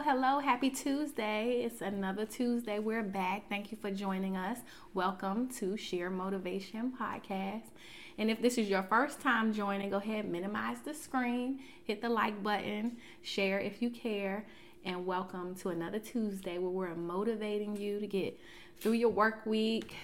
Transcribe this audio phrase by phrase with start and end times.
[0.00, 0.38] hello.
[0.38, 1.62] Happy Tuesday.
[1.64, 2.78] It's another Tuesday.
[2.78, 3.48] We're back.
[3.48, 4.58] Thank you for joining us.
[4.94, 7.70] Welcome to Sheer Motivation Podcast.
[8.16, 12.08] And if this is your first time joining, go ahead, minimize the screen, hit the
[12.08, 14.46] like button, share if you care,
[14.84, 18.38] and welcome to another Tuesday where we're motivating you to get
[18.78, 19.96] through your work week,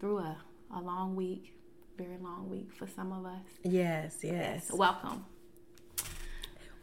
[0.00, 0.36] through a,
[0.74, 1.54] a long week,
[1.96, 3.46] very long week for some of us.
[3.62, 4.68] Yes, yes.
[4.68, 5.24] So welcome.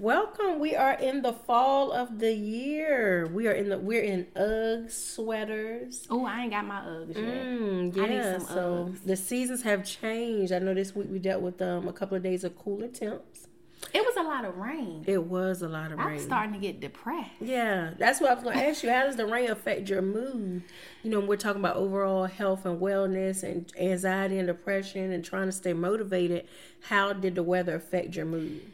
[0.03, 0.59] Welcome.
[0.59, 3.25] We are in the fall of the year.
[3.31, 6.05] We are in the we're in UGG sweaters.
[6.09, 7.23] Oh, I ain't got my Uggs yet.
[7.23, 9.05] Mm, I need yeah, some so Uggs.
[9.05, 10.51] the seasons have changed.
[10.51, 13.47] I know this week we dealt with um, a couple of days of cooler temps.
[13.93, 15.05] It was a lot of rain.
[15.07, 16.07] It was a lot of rain.
[16.07, 16.19] I'm rain.
[16.19, 17.31] starting to get depressed.
[17.39, 18.89] Yeah, that's what I was going to ask you.
[18.89, 20.63] How does the rain affect your mood?
[21.03, 25.45] You know, we're talking about overall health and wellness and anxiety and depression and trying
[25.45, 26.45] to stay motivated.
[26.89, 28.69] How did the weather affect your mood?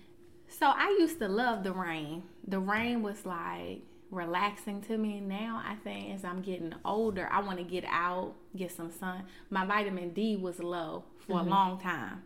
[0.59, 2.23] So I used to love the rain.
[2.45, 5.21] The rain was like relaxing to me.
[5.21, 9.23] Now I think as I'm getting older, I want to get out, get some sun.
[9.49, 11.49] My vitamin D was low for a mm-hmm.
[11.49, 12.23] long time.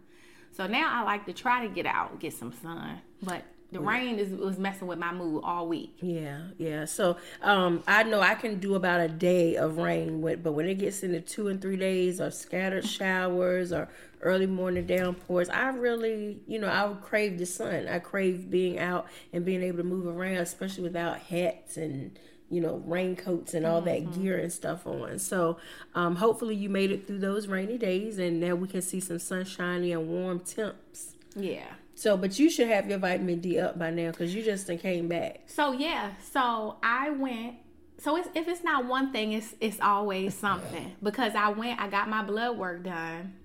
[0.51, 3.01] So now I like to try to get out, get some sun.
[3.21, 3.43] But
[3.73, 5.97] the rain is was messing with my mood all week.
[6.01, 6.85] Yeah, yeah.
[6.85, 10.67] So um, I know I can do about a day of rain, with, but when
[10.67, 13.89] it gets into two and three days or scattered showers or
[14.21, 17.87] early morning downpours, I really, you know, I would crave the sun.
[17.87, 22.17] I crave being out and being able to move around, especially without hats and
[22.49, 25.17] you know raincoats and all that gear and stuff on.
[25.19, 25.57] So
[25.95, 29.19] um, hopefully you made it through those rainy days, and now we can see some
[29.19, 31.15] sunshiny and warm temps.
[31.35, 31.73] Yeah.
[31.95, 35.07] So, but you should have your vitamin D up by now because you just came
[35.07, 35.41] back.
[35.45, 37.55] So yeah, so I went.
[37.99, 41.79] So it's, if it's not one thing, it's it's always something because I went.
[41.79, 43.35] I got my blood work done.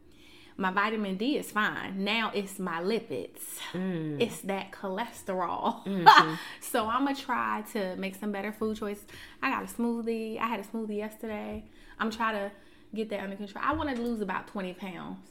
[0.61, 2.03] My vitamin D is fine.
[2.03, 3.41] Now it's my lipids.
[3.73, 4.21] Mm.
[4.21, 5.85] It's that cholesterol.
[5.85, 6.35] Mm-hmm.
[6.61, 9.05] so I'm gonna try to make some better food choices.
[9.41, 10.41] I got a smoothie.
[10.41, 11.65] I had a smoothie yesterday.
[12.01, 12.51] I'm trying to
[12.95, 13.65] get that under control.
[13.65, 15.29] I want to lose about 20 pounds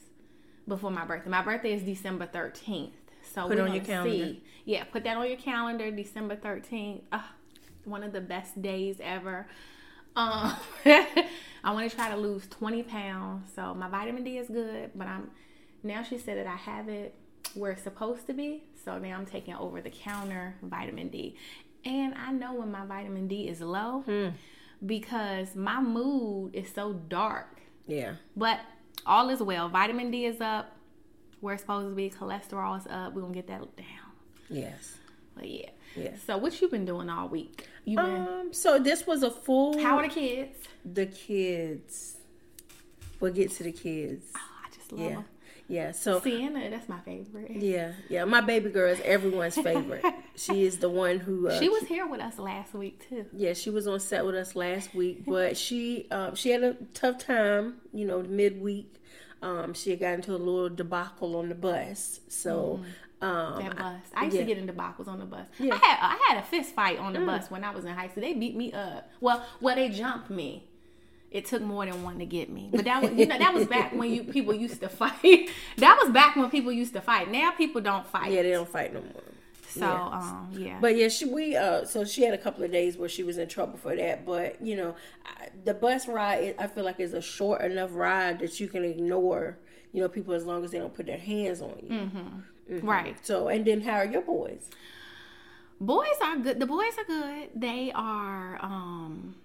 [0.67, 1.29] before my birthday.
[1.29, 2.91] My birthday is December 13th.
[3.33, 4.11] So Put we're on your calendar.
[4.11, 4.43] see.
[4.65, 7.01] Yeah, put that on your calendar, December 13th.
[7.11, 7.19] Uh,
[7.85, 9.47] one of the best days ever.
[10.15, 10.55] Um,
[10.85, 13.49] I want to try to lose 20 pounds.
[13.55, 15.29] So my vitamin D is good, but I'm
[15.83, 17.13] now she said that I have it
[17.53, 18.63] where it's supposed to be.
[18.83, 21.35] So now I'm taking over the counter vitamin D.
[21.85, 24.29] And I know when my vitamin D is low Hmm.
[24.85, 27.61] because my mood is so dark.
[27.87, 28.13] Yeah.
[28.35, 28.59] But
[29.05, 29.69] all is well.
[29.69, 30.75] Vitamin D is up.
[31.41, 32.09] Where it's supposed to be.
[32.09, 33.13] Cholesterol is up.
[33.13, 33.85] We're gonna get that down.
[34.49, 34.97] Yes.
[35.35, 35.69] But yeah.
[35.95, 36.11] Yeah.
[36.25, 37.67] So what you been doing all week?
[37.85, 38.53] You been Um.
[38.53, 39.79] So this was a full.
[39.81, 40.57] how are the kids?
[40.85, 42.17] the kids?
[43.19, 44.25] We'll get to the kids.
[44.35, 45.09] Oh, I just love Yeah.
[45.15, 45.25] them.
[45.69, 45.91] Yeah.
[45.91, 47.51] So Sienna, that's my favorite.
[47.51, 48.23] yeah, yeah.
[48.23, 50.05] My baby girl is everyone's favorite.
[50.35, 51.49] she is the one who.
[51.49, 53.25] Uh, She was here with us last week too.
[53.33, 56.75] Yeah, she was on set with us last week, but she um, she had a
[56.93, 58.93] tough time, you know, midweek.
[59.41, 62.81] Um, she had got into a little debacle on the bus, so
[63.21, 64.01] um, That bus.
[64.15, 64.41] I used yeah.
[64.43, 65.47] to get in debacles on the bus.
[65.59, 65.73] Yeah.
[65.73, 68.09] I had I had a fist fight on the bus when I was in high
[68.09, 68.21] school.
[68.21, 69.09] They beat me up.
[69.21, 70.67] Well, well, they jumped me.
[71.29, 72.69] It took more than one to get me.
[72.71, 75.49] But that was you know that was back when you people used to fight.
[75.77, 77.29] that was back when people used to fight.
[77.29, 78.31] Now people don't fight.
[78.31, 79.23] yeah, they don't fight no more.
[79.69, 80.09] So yeah.
[80.09, 80.77] um yeah.
[80.79, 83.37] But yeah, she we uh so she had a couple of days where she was
[83.37, 84.25] in trouble for that.
[84.25, 84.95] But you know,
[85.25, 88.83] I, the bus ride I feel like is a short enough ride that you can
[88.83, 89.57] ignore.
[89.93, 91.89] You know, people as long as they don't put their hands on you.
[91.89, 92.87] Mm-hmm.
[92.87, 93.25] right.
[93.25, 94.69] So and then how are your boys?
[95.79, 96.59] Boys are good.
[96.59, 97.49] The boys are good.
[97.55, 99.35] They are um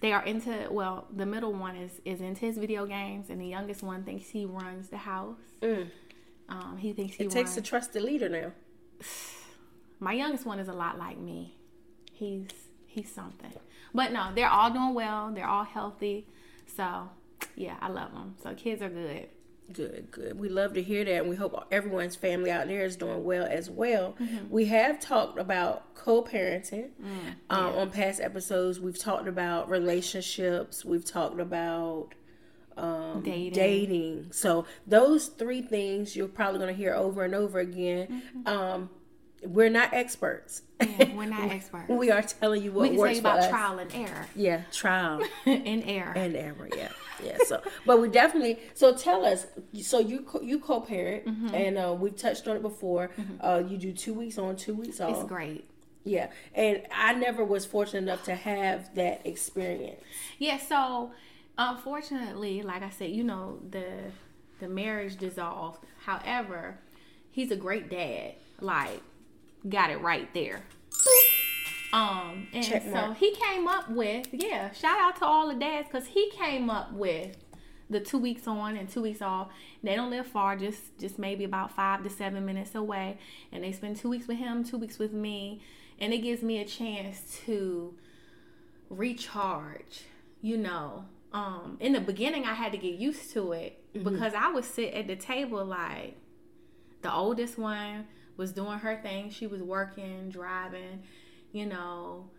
[0.00, 3.46] they are into well, the middle one is is into his video games and the
[3.46, 5.38] youngest one thinks he runs the house.
[6.48, 7.56] Um he thinks he It takes runs.
[7.58, 8.52] a trusted leader now.
[10.00, 11.56] My youngest one is a lot like me.
[12.12, 12.48] He's
[12.86, 13.52] he's something.
[13.94, 15.30] But no, they're all doing well.
[15.34, 16.26] They're all healthy.
[16.76, 17.08] So,
[17.54, 18.34] yeah, I love them.
[18.42, 19.28] So kids are good.
[19.72, 20.38] Good, good.
[20.38, 23.46] We love to hear that, and we hope everyone's family out there is doing well
[23.46, 24.14] as well.
[24.20, 24.50] Mm-hmm.
[24.50, 28.78] We have talked about co-parenting Mm, um, on past episodes.
[28.78, 30.84] We've talked about relationships.
[30.84, 32.10] We've talked about
[32.76, 33.52] um, Dating.
[33.52, 34.26] dating.
[34.32, 38.22] So those three things you're probably going to hear over and over again.
[38.46, 38.90] Um,
[39.42, 40.62] we're not experts.
[40.80, 41.00] Mm-hmm.
[41.02, 41.88] Yeah, we're not experts.
[41.88, 43.48] we are telling you what We can tell works you for about us.
[43.48, 44.26] trial and error.
[44.34, 45.20] Yeah, trial.
[45.46, 46.12] and error.
[46.16, 46.88] and error yeah
[47.24, 49.46] yeah so but we definitely so tell us
[49.80, 51.54] so you co- you co-parent Mm-hmm.
[51.54, 55.00] and uh, we've touched on it before uh, you do two weeks on two weeks
[55.00, 55.64] off it's great.
[56.04, 59.98] yeah and i never was fortunate enough to have that experience
[60.38, 61.12] Yeah, so
[61.58, 63.86] unfortunately, like I said, you know, the
[64.58, 65.84] the marriage dissolved.
[66.04, 66.78] However,
[67.30, 68.34] he's a great dad.
[68.60, 69.02] Like,
[69.68, 70.62] got it right there.
[71.92, 73.16] Um, and Check so mark.
[73.18, 74.72] he came up with yeah.
[74.72, 77.36] Shout out to all the dads because he came up with
[77.88, 79.48] the two weeks on and two weeks off.
[79.82, 83.18] They don't live far, just just maybe about five to seven minutes away,
[83.52, 85.62] and they spend two weeks with him, two weeks with me,
[85.98, 87.94] and it gives me a chance to
[88.90, 90.02] recharge.
[90.42, 91.04] You know,
[91.36, 94.94] um, in the beginning, I had to get used to it because I would sit
[94.94, 96.16] at the table like
[97.02, 98.06] the oldest one
[98.36, 99.30] was doing her thing.
[99.30, 101.02] She was working, driving,
[101.52, 102.30] you know,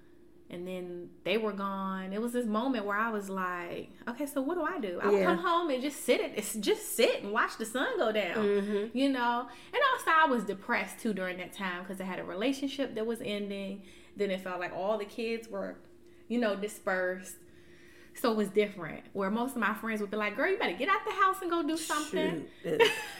[0.49, 2.13] and then they were gone.
[2.13, 4.99] It was this moment where I was like, okay, so what do I do?
[5.03, 5.25] I Yeah.
[5.25, 8.97] come home and just sit at just sit and watch the sun go down, Mm-hmm.
[8.97, 9.47] you know.
[9.73, 13.05] And also, I was depressed too during that time because I had a relationship that
[13.05, 13.83] was ending.
[14.15, 15.77] Then it felt like all the kids were,
[16.29, 17.35] you know, dispersed.
[18.19, 19.01] So it was different.
[19.13, 21.37] Where most of my friends would be like, "Girl, you better get out the house
[21.41, 22.45] and go do something."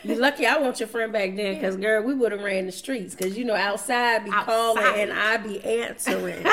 [0.04, 2.72] You're lucky I want your friend back then, because girl, we would have ran the
[2.72, 3.14] streets.
[3.14, 6.44] Because you know, outside be calling and I be answering.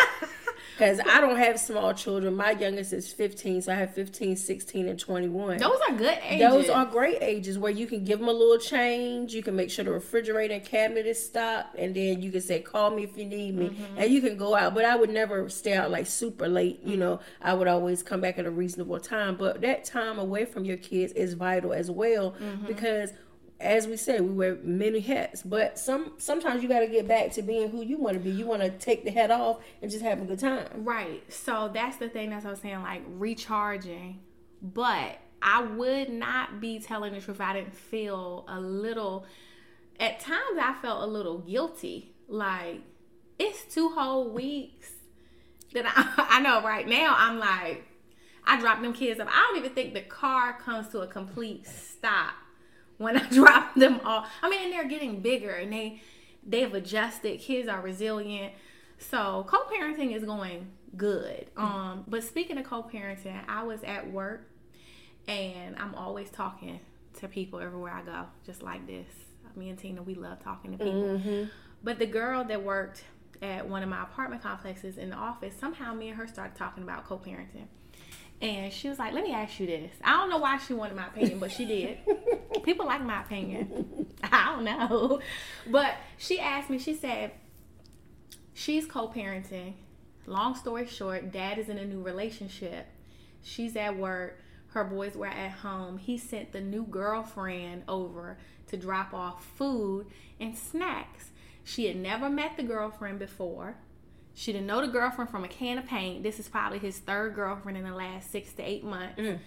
[0.76, 2.34] Because I don't have small children.
[2.34, 5.58] My youngest is 15, so I have 15, 16, and 21.
[5.58, 6.50] Those are good ages.
[6.50, 9.34] Those are great ages where you can give them a little change.
[9.34, 12.60] You can make sure the refrigerator and cabinet is stocked, and then you can say,
[12.60, 13.98] "Call me if you need me," Mm-hmm.
[13.98, 14.74] and you can go out.
[14.74, 16.80] But I would never stay out like super late.
[16.84, 19.36] You know, I would always come back at a reasonable time.
[19.36, 22.66] But that time away from your kids is vital as well Mm-hmm.
[22.66, 23.10] because.
[23.60, 27.30] As we said, we wear many hats, but some sometimes you got to get back
[27.32, 28.30] to being who you want to be.
[28.30, 30.66] You want to take the hat off and just have a good time.
[30.76, 31.22] Right.
[31.32, 34.20] So that's the thing that's what I was saying, like recharging.
[34.60, 37.40] But I would not be telling the truth.
[37.40, 39.24] I didn't feel a little.
[40.00, 42.12] At times, I felt a little guilty.
[42.28, 42.80] Like
[43.38, 44.90] it's two whole weeks
[45.72, 46.62] that I, I know.
[46.62, 47.84] Right now, I'm like,
[48.44, 49.28] I drop them kids off.
[49.30, 52.34] I don't even think the car comes to a complete stop
[53.04, 54.28] when I drop them off.
[54.42, 56.02] I mean, they're getting bigger and they
[56.46, 57.38] they've adjusted.
[57.40, 58.52] Kids are resilient.
[58.98, 60.66] So co-parenting is going
[60.96, 61.46] good.
[61.56, 64.48] Um, but speaking of co-parenting, I was at work
[65.28, 66.80] and I'm always talking
[67.20, 69.06] to people everywhere I go, just like this.
[69.56, 70.92] Me and Tina, we love talking to people.
[71.82, 73.04] But the girl that worked
[73.42, 76.82] at one of my apartment complexes in the office, somehow me and her started talking
[76.82, 77.66] about co-parenting.
[78.44, 79.90] And she was like, "Let me ask you this.
[80.04, 81.98] I don't know why she wanted my opinion, but she did.
[82.62, 84.06] People like my opinion.
[84.22, 85.20] I don't know,
[85.70, 86.78] but she asked me.
[86.78, 87.32] She said
[88.52, 89.72] she's co-parenting.
[90.26, 92.86] Long story short, dad is in a new relationship.
[93.42, 94.40] She's at work.
[94.68, 95.96] Her boys were at home.
[95.96, 98.36] He sent the new girlfriend over
[98.66, 100.06] to drop off food
[100.38, 101.30] and snacks.
[101.62, 103.76] She had never met the girlfriend before.
[104.34, 106.22] She didn't know the girlfriend from a can of paint.
[106.22, 109.20] This is probably his third girlfriend in the last six to eight months.
[109.20, 109.38] Mm.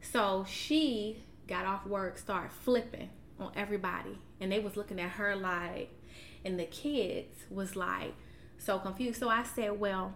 [0.00, 5.36] So she got off work, started flipping on everybody, and they was looking at her
[5.36, 5.90] like,
[6.44, 8.14] and the kids was like
[8.56, 9.20] so confused.
[9.20, 10.14] So I said, well,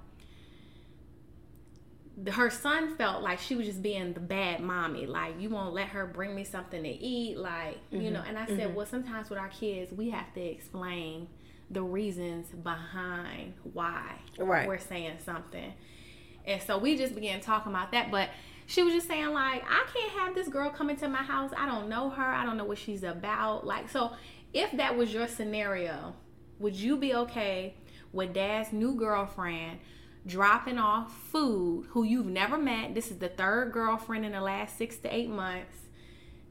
[2.28, 5.88] her son felt like she was just being the bad mommy like you won't let
[5.88, 8.12] her bring me something to eat like you mm-hmm.
[8.12, 8.74] know and i said mm-hmm.
[8.74, 11.26] well sometimes with our kids we have to explain
[11.74, 14.66] the reasons behind why Right.
[14.66, 15.72] we're saying something.
[16.46, 18.30] And so we just began talking about that but
[18.66, 21.50] she was just saying like i can't have this girl come into my house.
[21.56, 22.22] I don't know her.
[22.22, 23.66] I don't know what she's about.
[23.66, 24.12] Like so
[24.52, 26.14] if that was your scenario
[26.58, 27.74] would you be okay
[28.12, 29.80] with dad's new girlfriend
[30.26, 32.94] dropping off food who you've never met?
[32.94, 35.76] This is the third girlfriend in the last six to eight months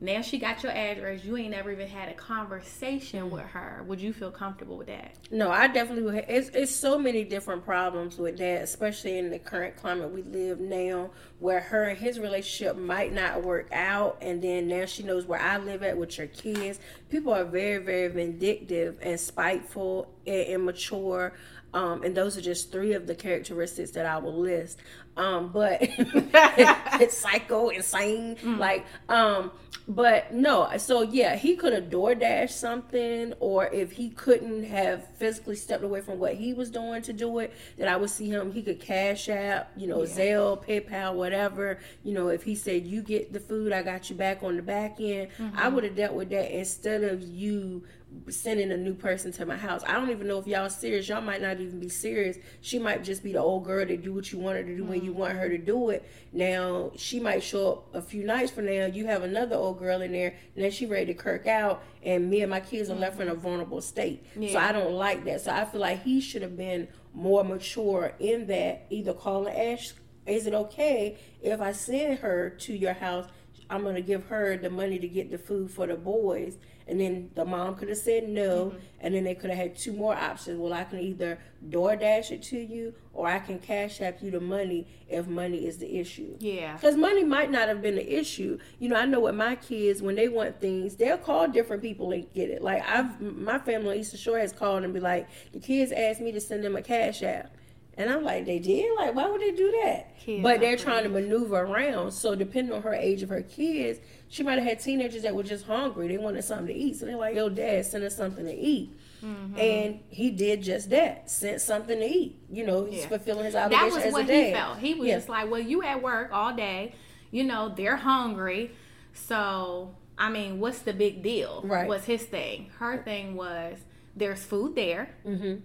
[0.03, 3.99] now she got your address you ain't never even had a conversation with her would
[3.99, 6.25] you feel comfortable with that No, I definitely would.
[6.27, 10.59] It's, it's so many different problems with that, especially in the current climate we live
[10.59, 15.25] now, where her and his relationship might not work out, and then now she knows
[15.25, 16.79] where I live at with your kids.
[17.09, 21.33] People are very, very vindictive and spiteful and immature.
[21.73, 24.77] Um, and those are just three of the characteristics that I will list.
[25.17, 29.51] Um, but it's psycho, insane, like, um,
[29.87, 30.69] but no.
[30.77, 35.83] So yeah, he could have door dashed something, or if he couldn't have physically stepped
[35.83, 38.51] away from what he was doing to do it, then I would see him.
[38.51, 41.79] He could cash out, you know, Zelle, PayPal, whatever.
[42.03, 44.61] You know, if he said, "You get the food, I got you back on the
[44.61, 45.75] back end," I mm-hmm.
[45.75, 47.83] would have dealt with that instead of you
[48.29, 49.83] sending a new person to my house.
[49.87, 51.07] I don't even know if y'all serious.
[51.07, 52.37] Y'all might not even be serious.
[52.61, 54.83] She might just be the old girl that do what you want her to do
[54.83, 55.15] when you mm.
[55.15, 56.09] want her to do it.
[56.31, 58.85] Now she might show up a few nights from now.
[58.85, 62.29] You have another old girl in there, and then she ready to kirk out, and
[62.29, 63.39] me and my kids are left in a mm.
[63.39, 64.25] vulnerable state.
[64.51, 65.41] So I don't like that.
[65.41, 68.87] So I feel like he should have been more mature in that.
[68.89, 73.27] Either call and ask, is it okay if I send her to your house?
[73.73, 77.31] I'm gonna give her the money to get the food for the boys, and then
[77.33, 78.77] the mom could have said no, mm-hmm.
[78.99, 80.59] and then they could have had two more options.
[80.59, 81.39] Well, I can either
[81.69, 85.79] DoorDash it to you, or I can cash app you the money if money is
[85.79, 86.35] the issue.
[86.39, 88.59] Yeah, because money might not have been the issue.
[88.77, 92.11] You know, I know with my kids when they want things, they'll call different people
[92.11, 92.61] and get it.
[92.61, 96.21] Like I've my family on Eastern Shore has called and be like, the kids asked
[96.21, 97.55] me to send them a cash app.
[97.97, 98.95] And I'm like, they did?
[98.95, 100.17] Like, why would they do that?
[100.19, 102.11] Kids but they're trying to maneuver around.
[102.11, 105.43] So, depending on her age of her kids, she might have had teenagers that were
[105.43, 106.07] just hungry.
[106.07, 106.97] They wanted something to eat.
[106.97, 108.97] So, they're like, yo, dad, send us something to eat.
[109.23, 109.59] Mm-hmm.
[109.59, 112.39] And he did just that, sent something to eat.
[112.51, 113.07] You know, he's yeah.
[113.09, 114.79] fulfilling his obligation That was what he felt.
[114.79, 115.15] He was yeah.
[115.15, 116.95] just like, well, you at work all day.
[117.31, 118.71] You know, they're hungry.
[119.13, 121.61] So, I mean, what's the big deal?
[121.63, 121.87] Right.
[121.87, 122.71] Was his thing.
[122.79, 123.77] Her thing was,
[124.15, 125.09] there's food there.
[125.25, 125.59] Mm-hmm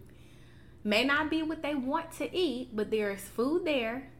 [0.84, 4.10] May not be what they want to eat, but there is food there.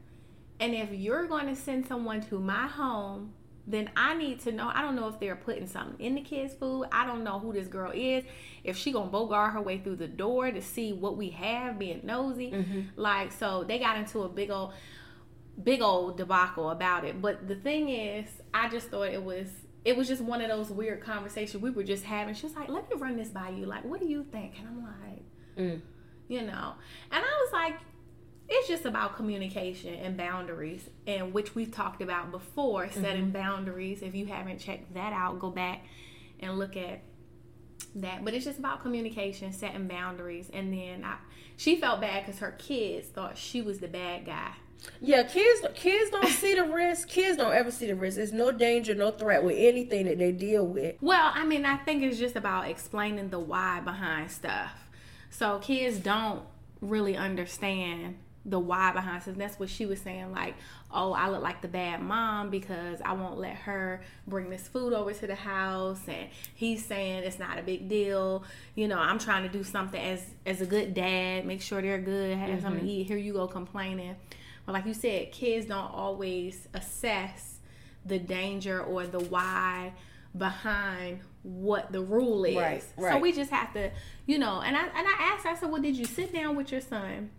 [0.60, 3.32] And if you're going to send someone to my home,
[3.68, 4.70] then I need to know.
[4.72, 6.86] I don't know if they're putting something in the kids' food.
[6.90, 8.24] I don't know who this girl is.
[8.64, 12.00] If she gonna bogart her way through the door to see what we have, being
[12.02, 12.50] nosy.
[12.50, 12.80] Mm-hmm.
[12.96, 14.72] Like so, they got into a big old,
[15.62, 17.20] big old debacle about it.
[17.20, 19.48] But the thing is, I just thought it was
[19.84, 22.34] it was just one of those weird conversations we were just having.
[22.34, 23.66] She was like, "Let me run this by you.
[23.66, 25.22] Like, what do you think?" And I'm like,
[25.58, 25.80] mm
[26.28, 26.74] you know.
[27.10, 27.74] And I was like,
[28.48, 33.02] it's just about communication and boundaries, and which we've talked about before, mm-hmm.
[33.02, 34.02] setting boundaries.
[34.02, 35.84] If you haven't checked that out, go back
[36.40, 37.02] and look at
[37.96, 38.24] that.
[38.24, 41.16] But it's just about communication, setting boundaries, and then I,
[41.56, 44.52] she felt bad because her kids thought she was the bad guy.
[45.00, 47.08] Yeah, kids kids don't see the risk.
[47.08, 48.16] Kids don't ever see the risk.
[48.16, 50.96] There's no danger, no threat with anything that they deal with.
[51.00, 54.87] Well, I mean, I think it's just about explaining the why behind stuff.
[55.30, 56.42] So kids don't
[56.80, 59.36] really understand the why behind it.
[59.36, 60.54] That's what she was saying, like,
[60.90, 64.92] oh, I look like the bad mom because I won't let her bring this food
[64.92, 66.00] over to the house.
[66.08, 68.44] And he's saying it's not a big deal.
[68.74, 71.98] You know, I'm trying to do something as as a good dad, make sure they're
[71.98, 72.62] good, have mm-hmm.
[72.62, 73.06] something to eat.
[73.06, 74.16] Here you go complaining.
[74.64, 77.56] But like you said, kids don't always assess
[78.04, 79.92] the danger or the why
[80.36, 82.56] behind what the rule is.
[82.56, 83.12] Right, right.
[83.12, 83.90] So we just have to,
[84.26, 86.72] you know, and I and I asked, I said, Well, did you sit down with
[86.72, 87.30] your son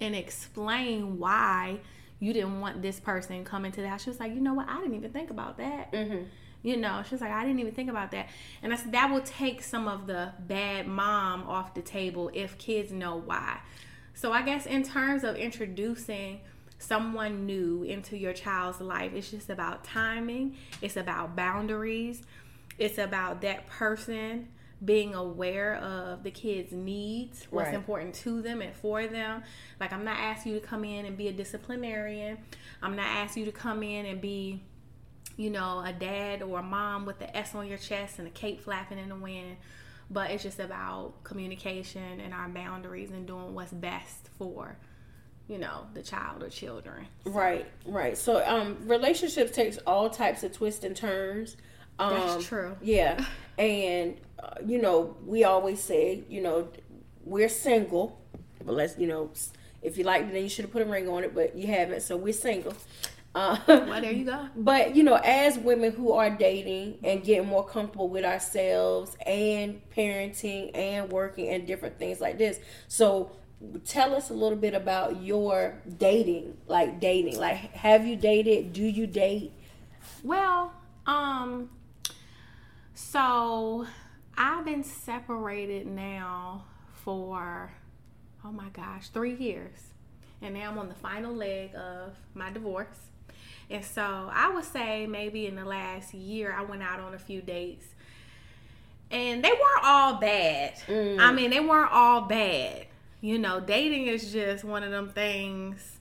[0.00, 1.80] and explain why
[2.18, 4.02] you didn't want this person coming to the house?
[4.02, 5.92] She was like, you know what, I didn't even think about that.
[5.92, 6.24] Mm-hmm.
[6.62, 8.28] You know, she was like, I didn't even think about that.
[8.62, 12.58] And I said, that will take some of the bad mom off the table if
[12.58, 13.60] kids know why.
[14.14, 16.40] So I guess in terms of introducing
[16.78, 19.12] someone new into your child's life.
[19.14, 22.22] It's just about timing, it's about boundaries,
[22.78, 24.48] it's about that person
[24.84, 27.74] being aware of the kids' needs, what's right.
[27.74, 29.42] important to them and for them.
[29.80, 32.38] Like, I'm not asking you to come in and be a disciplinarian,
[32.82, 34.62] I'm not asking you to come in and be.
[35.38, 38.30] You know, a dad or a mom with the S on your chest and a
[38.30, 39.58] cape flapping in the wind
[40.10, 44.76] but it's just about communication and our boundaries and doing what's best for
[45.48, 47.30] you know the child or children so.
[47.30, 51.56] right right so um relationships takes all types of twists and turns
[51.98, 52.76] um, that's true.
[52.82, 53.24] yeah.
[53.58, 56.68] And uh, you know we always say you know
[57.24, 58.20] we're single
[58.64, 59.30] but let's you know
[59.82, 61.66] if you like it then you should have put a ring on it but you
[61.66, 62.74] haven't so we're single.
[63.34, 64.48] Uh, well, there you go.
[64.56, 69.82] But you know, as women who are dating and getting more comfortable with ourselves and
[69.94, 73.30] parenting and working and different things like this, so
[73.84, 78.72] tell us a little bit about your dating like dating like have you dated?
[78.72, 79.52] Do you date?
[80.22, 80.72] Well
[81.06, 81.70] um
[82.98, 83.86] so
[84.36, 87.72] i've been separated now for
[88.44, 89.90] oh my gosh three years
[90.42, 93.10] and now i'm on the final leg of my divorce
[93.70, 97.18] and so i would say maybe in the last year i went out on a
[97.18, 97.86] few dates
[99.10, 101.20] and they weren't all bad mm.
[101.20, 102.86] i mean they weren't all bad
[103.20, 105.98] you know, dating is just one of them things.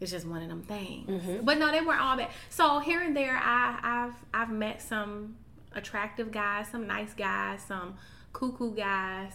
[0.00, 1.08] It's just one of them things.
[1.08, 1.44] Mm-hmm.
[1.44, 2.30] But no, they weren't all bad.
[2.50, 5.36] So here and there, I, I've I've met some
[5.74, 7.96] attractive guys, some nice guys, some
[8.32, 9.32] cuckoo guys.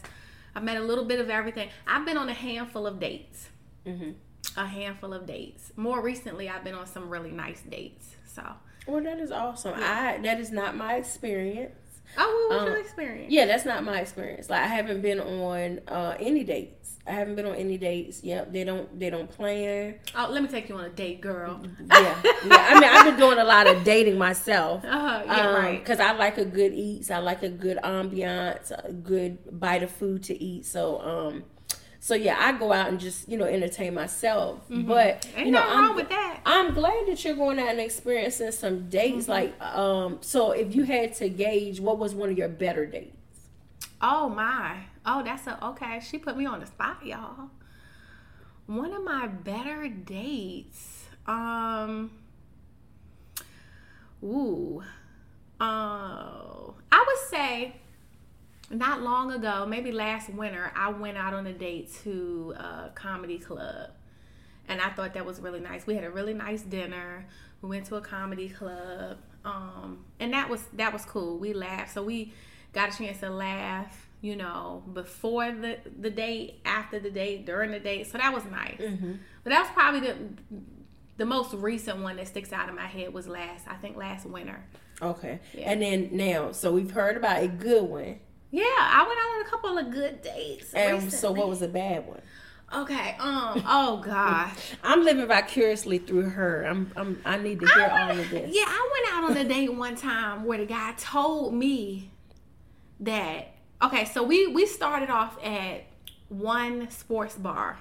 [0.56, 1.70] I've met a little bit of everything.
[1.86, 3.50] I've been on a handful of dates.
[3.86, 4.12] Mm-hmm.
[4.58, 5.72] A handful of dates.
[5.76, 8.16] More recently, I've been on some really nice dates.
[8.26, 8.44] So.
[8.88, 9.80] Well, that is awesome.
[9.80, 10.16] Yeah.
[10.18, 11.76] I that is not my experience.
[12.18, 13.32] Oh, what was um, your experience?
[13.32, 14.50] Yeah, that's not my experience.
[14.50, 16.87] Like I haven't been on uh, any dates.
[17.08, 18.24] I haven't been on any dates.
[18.24, 19.96] Yep, they don't they don't plan.
[20.16, 21.62] Oh, let me take you on a date, girl.
[21.90, 22.68] yeah, yeah.
[22.70, 24.84] I mean, I've been doing a lot of dating myself.
[24.98, 25.80] Uh-huh, yeah, um, right.
[25.80, 27.12] Because I like a good eats.
[27.12, 30.66] I like a good ambiance, a good bite of food to eat.
[30.66, 31.44] So, um,
[32.00, 34.62] So yeah, I go out and just you know entertain myself.
[34.70, 35.38] But Mm-hmm.
[35.38, 36.42] Ain't you know, nothing I'm, wrong with that.
[36.46, 39.28] I'm glad that you're going out and experiencing some dates.
[39.28, 39.32] Mm-hmm.
[39.32, 43.14] Like, um, so if you had to gauge, what was one of your better dates?
[44.02, 44.78] Oh my.
[45.08, 46.00] Oh, that's a okay.
[46.02, 47.50] She put me on the spot, y'all.
[48.68, 51.06] One of my better dates.
[51.26, 52.12] Um
[54.24, 54.84] Ooh.
[55.60, 56.76] Oh.
[56.92, 57.76] I would say
[58.70, 63.40] not long ago, maybe last winter, I went out on a date to a comedy
[63.40, 63.92] club.
[64.68, 65.88] And I thought that was really nice.
[65.88, 67.26] We had a really nice dinner.
[67.62, 69.18] We went to a comedy club.
[69.46, 71.38] Um, and that was that was cool.
[71.38, 71.94] We laughed.
[71.94, 72.34] So we
[72.74, 77.72] got a chance to laugh, you know, before the the date, after the date, during
[77.72, 78.08] the date.
[78.08, 78.80] So that was nice.
[79.44, 80.16] But that was probably the
[81.18, 84.26] the most recent one that sticks out in my head was last, I think last
[84.26, 84.64] winter.
[85.02, 88.20] Okay, and then now, so we've heard about a good one,
[88.52, 90.74] Yeah, I went out on a couple of good dates.
[90.74, 92.22] and so what was a bad one?
[92.74, 93.16] Okay.
[93.20, 93.64] Um.
[93.66, 94.74] Oh gosh.
[94.84, 96.64] I'm living vicariously through her.
[96.66, 98.50] I'm, I'm I need to hear all of this.
[98.54, 102.12] Yeah, I went out on a date one time where the guy told me
[103.00, 103.54] that.
[103.82, 105.84] Okay, so we we started off at
[106.30, 107.78] one sports bar,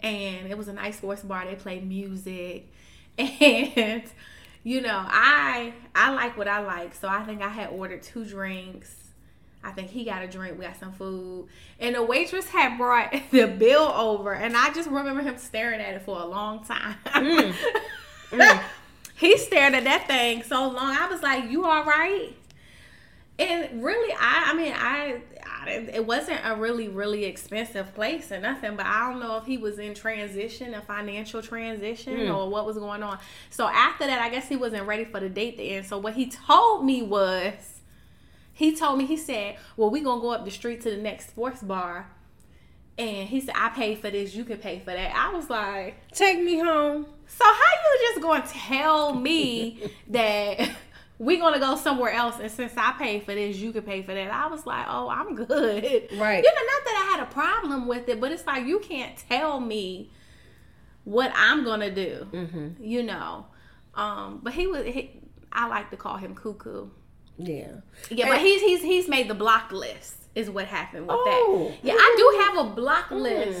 [0.00, 1.44] and it was a nice sports bar.
[1.44, 2.72] They played music,
[3.18, 4.02] and
[4.62, 8.24] you know I I like what I like, so I think I had ordered two
[8.24, 8.94] drinks.
[9.62, 10.58] I think he got a drink.
[10.58, 14.88] We got some food, and the waitress had brought the bill over, and I just
[14.88, 16.96] remember him staring at it for a long time.
[17.06, 17.54] Mm.
[18.32, 18.60] Mm.
[19.14, 20.96] he stared at that thing so long.
[20.96, 22.32] I was like, "You all right?"
[23.38, 28.40] And really, I I mean, I, I it wasn't a really really expensive place or
[28.40, 32.34] nothing, but I don't know if he was in transition, a financial transition, hmm.
[32.34, 33.18] or what was going on.
[33.50, 35.86] So after that, I guess he wasn't ready for the date to end.
[35.86, 37.76] So what he told me was
[38.56, 41.28] he told me he said well we gonna go up the street to the next
[41.28, 42.10] sports bar
[42.98, 45.94] and he said i pay for this you can pay for that i was like
[46.12, 47.06] Take me home.
[47.26, 50.70] so how you just gonna tell me that
[51.18, 54.12] we gonna go somewhere else and since i pay for this you can pay for
[54.14, 55.46] that i was like oh i'm good
[56.18, 56.42] Right.
[56.44, 59.16] you know not that i had a problem with it but it's like you can't
[59.16, 60.10] tell me
[61.04, 62.82] what i'm gonna do Mm-hmm.
[62.84, 63.46] you know
[63.94, 65.20] um but he was he,
[65.52, 66.88] i like to call him cuckoo
[67.38, 67.68] Yeah.
[68.10, 70.14] yeah, but And- he's he's he's made the block list.
[70.34, 71.68] Is what happened with Oh.
[71.70, 71.78] that.
[71.82, 73.58] Yeah, I do have a block list.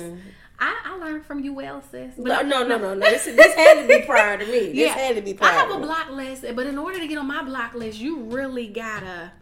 [0.58, 2.14] I, I learned from you well, sis.
[2.16, 3.00] But No, no, no, no, no.
[3.00, 4.66] This, this had to be prior to me.
[4.66, 5.52] This yeah, had to be prior.
[5.52, 8.20] I have a block list, but in order to get on my block list, you
[8.20, 9.32] really gotta,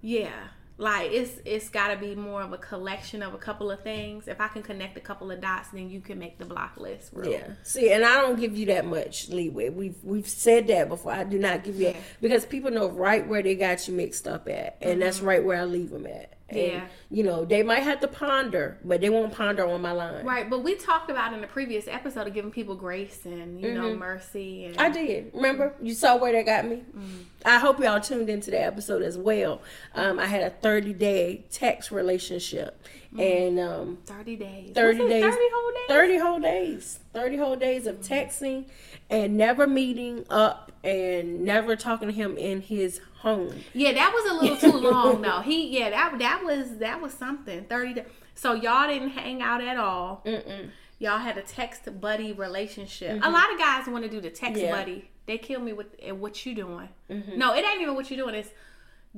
[0.00, 0.30] yeah,
[0.76, 4.26] like it's it's gotta be more of a collection of a couple of things.
[4.26, 7.10] If I can connect a couple of dots, then you can make the block list.
[7.12, 7.30] Real.
[7.30, 7.46] Yeah.
[7.62, 9.68] See, and I don't give you that much leeway.
[9.68, 11.12] We've we've said that before.
[11.12, 12.02] I do not give you that Yeah.
[12.20, 15.26] because people know right where they got you mixed up at, and that's mm-hmm.
[15.26, 16.33] right where I leave them at.
[16.48, 16.76] And, Mm-hmm.
[16.76, 16.86] Yeah.
[17.10, 20.24] You know, they might have to ponder, but they won't ponder on my line.
[20.26, 23.72] Right, but we talked about in the previous episode of giving people grace and you
[23.72, 24.84] know mercy and Mm-hmm.
[24.84, 25.30] I did.
[25.32, 26.76] Remember, you saw where that got me.
[26.96, 27.16] Mm-hmm.
[27.46, 29.62] I hope y'all tuned into the episode as well.
[29.94, 32.82] Um, I had a 30 day text relationship,
[33.18, 34.70] and um, 30 days.
[34.74, 35.86] 30 Was days 30 whole days?
[35.88, 38.64] 30 whole days 30 whole days of texting
[39.08, 44.30] and never meeting up and never talking to him in his home Yeah, that was
[44.30, 45.40] a little too long though.
[45.40, 47.64] He yeah, that that was that was something.
[47.64, 48.04] 30 days.
[48.34, 50.22] So y'all didn't hang out at all.
[50.26, 50.70] Mm-mm.
[50.98, 53.20] Y'all had a text buddy relationship.
[53.22, 54.70] A lot of guys want to do the text Yeah.
[54.72, 55.10] buddy.
[55.26, 56.88] They kill me with eh, what you doing.
[57.08, 58.34] No, it ain't even what you doing.
[58.34, 58.50] It's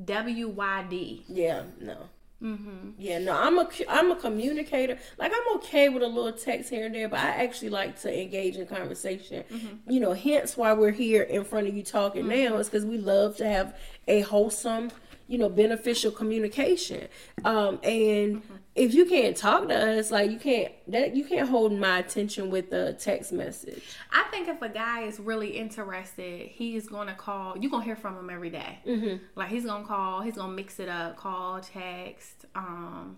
[0.05, 1.25] W Y D.
[1.29, 1.97] yeah no
[2.43, 2.91] Mm-hmm.
[2.99, 4.99] yeah no i'm a i'm a communicator.
[5.19, 8.23] Like i'm okay with a little text here and there but i actually like to
[8.23, 9.45] engage in conversation.
[9.51, 9.91] Mm-hmm.
[9.91, 12.61] You know hence why we're here in front of you talking now mm-hmm.
[12.61, 13.75] is because we love to have
[14.07, 14.91] a wholesome
[15.29, 17.09] you know beneficial communication.
[17.45, 18.43] Um and
[18.77, 22.51] if you can't talk to us like you can't that you can't hold my attention
[22.51, 27.57] with a text message I think if a guy is really interested, he's gonna call.
[27.59, 28.79] You gonna hear from him every day.
[28.87, 29.17] Mm-hmm.
[29.35, 30.21] Like he's gonna call.
[30.21, 31.17] He's gonna mix it up.
[31.17, 32.47] Call, text.
[32.55, 33.17] Um,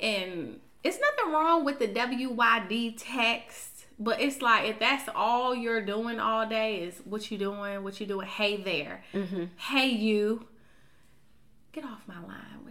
[0.00, 5.84] and it's nothing wrong with the WYD text, but it's like if that's all you're
[5.84, 8.26] doing all day is what you doing, what you doing.
[8.26, 9.02] Hey there.
[9.12, 9.44] Mm-hmm.
[9.56, 10.46] Hey you.
[11.72, 12.65] Get off my line.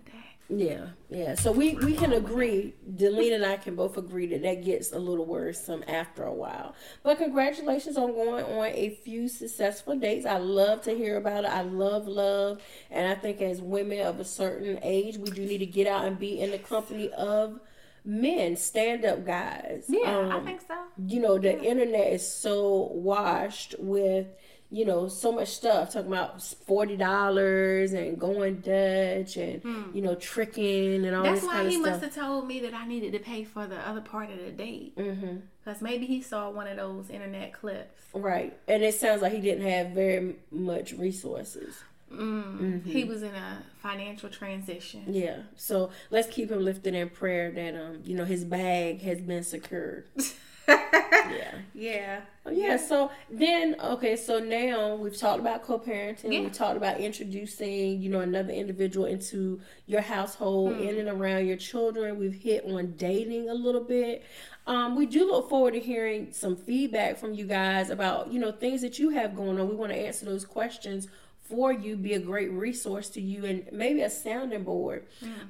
[0.47, 1.33] Yeah, yeah.
[1.33, 2.75] So we we can agree.
[2.87, 6.75] Delene and I can both agree that that gets a little worrisome after a while.
[7.01, 10.23] But congratulations on going on a few successful dates.
[10.23, 11.47] I love to hear about it.
[11.47, 15.59] I love love, and I think as women of a certain age, we do need
[15.59, 17.59] to get out and be in the company of
[18.05, 19.85] men, stand up guys.
[19.87, 19.99] Yeah,
[20.31, 20.75] I Um, think so.
[21.07, 24.27] you know the internet is so washed with
[24.71, 29.63] you know, so much stuff talking about forty dollars and going Dutch and
[29.93, 33.13] you know tricking and all That's why he must have told me that I needed
[33.13, 34.97] to pay for the other part of the date.
[34.97, 35.37] Mm-hmm.
[35.63, 38.01] Because maybe he saw one of those internet clips.
[38.13, 41.75] Right, and it sounds like he didn't have very much resources.
[42.13, 42.85] Mm.
[42.85, 45.03] He was in a financial transition.
[45.07, 49.21] Yeah, so let's keep him lifted in prayer that um you know his bag has
[49.21, 50.05] been secured.
[50.67, 51.51] yeah.
[51.73, 52.21] Yeah.
[52.45, 52.77] Oh, yeah.
[52.77, 54.15] So then, okay.
[54.15, 56.33] So now we've talked about co-parenting.
[56.33, 56.41] Yeah.
[56.41, 61.57] We talked about introducing, you know, another individual into your household, in and around your
[61.57, 62.17] children.
[62.17, 64.23] We've hit on dating a little bit.
[64.67, 68.51] Um, we do look forward to hearing some feedback from you guys about, you know,
[68.51, 69.69] things that you have going on.
[69.69, 71.07] We want to answer those questions
[71.49, 75.05] for you, be a great resource to you, and maybe a sounding board.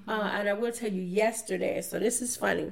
[0.08, 1.82] Uh, and I will tell you yesterday.
[1.82, 2.72] So this is funny.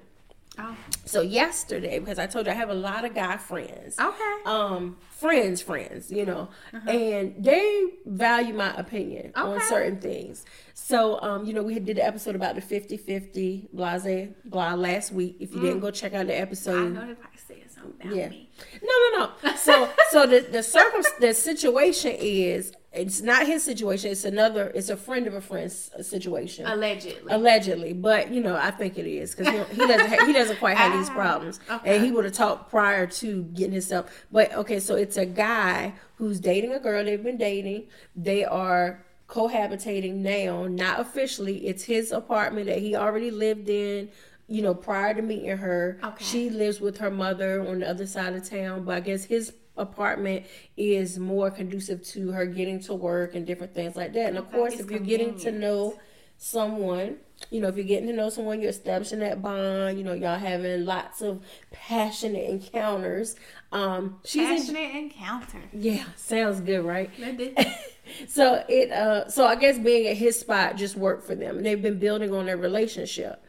[0.59, 0.75] Oh.
[1.05, 4.33] So yesterday, because I told you I have a lot of guy friends Okay.
[4.45, 6.47] um friends friends you know
[6.85, 12.05] and they value my opinion on certain things so um you know we did an
[12.05, 16.37] episode about the 50-50 blase blah last week if you didn't go check out the
[16.39, 18.47] episode, I know probably said something about yeah me.
[18.83, 24.11] no no no so so the the circum the situation is it's not his situation
[24.11, 27.31] it's another it's a friend of a friend's situation Allegedly.
[27.33, 30.59] Allegedly, but you know, I think it is because he, he doesn't ha- he doesn't
[30.59, 31.95] quite have these ah, problems, okay.
[31.95, 34.25] and he would have talked prior to getting himself.
[34.31, 37.03] But okay, so it's a guy who's dating a girl.
[37.03, 37.87] They've been dating.
[38.15, 41.65] They are cohabitating now, not officially.
[41.67, 44.09] It's his apartment that he already lived in.
[44.47, 46.23] You know, prior to meeting her, Okay.
[46.23, 48.83] she lives with her mother on the other side of town.
[48.83, 50.45] But I guess his apartment
[50.77, 54.27] is more conducive to her getting to work and different things like that.
[54.29, 55.99] And of course, if you're getting to know
[56.37, 57.17] someone,
[57.49, 59.97] you know, if you're getting to know someone, you're establishing that bond.
[59.97, 63.35] You know, y'all having lots of passionate encounters.
[63.71, 65.61] Um, she's in, Passionate encounter.
[65.73, 67.09] yeah, sounds good, right?
[67.19, 67.57] That did-
[68.27, 71.65] so it uh so I guess being at his spot just worked for them and
[71.65, 73.43] they've been building on their relationship.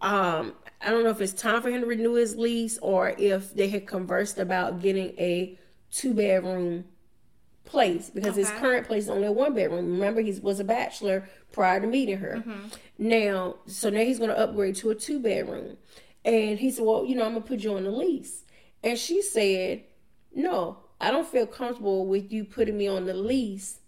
[0.00, 3.54] Um I don't know if it's time for him to renew his lease or if
[3.54, 5.58] they had conversed about getting a
[5.90, 6.84] two bedroom
[7.64, 9.92] place because his current place is only a one bedroom.
[9.92, 12.36] Remember he was a bachelor prior to meeting her.
[12.38, 12.68] Mm-hmm.
[12.98, 15.76] Now so now he's gonna upgrade to a two bedroom.
[16.24, 18.44] And he said, Well, you know, I'm gonna put you on the lease.
[18.82, 19.84] And she said,
[20.34, 23.80] No, I don't feel comfortable with you putting me on the lease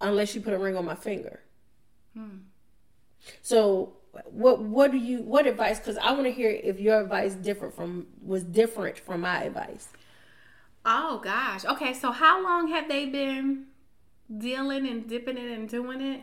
[0.00, 1.40] unless you put a ring on my finger.
[2.14, 2.38] Hmm.
[3.42, 7.34] So what what do you what advice because I want to hear if your advice
[7.34, 9.88] different from was different from my advice.
[10.84, 11.64] oh gosh.
[11.64, 13.66] Okay, so how long have they been
[14.36, 16.20] dealing and dipping it and doing it?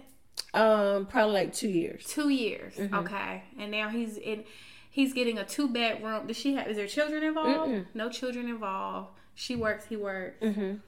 [0.54, 2.06] Um probably like 2 years.
[2.06, 2.76] Two years.
[2.76, 2.96] Mm-hmm.
[2.96, 3.44] Okay.
[3.60, 4.44] And now he's in
[4.90, 6.28] he's getting a two bedroom.
[6.28, 7.86] Does she have is there children involved?
[7.94, 9.10] No children involved.
[9.36, 10.44] She works, he works.
[10.44, 10.80] Mhm.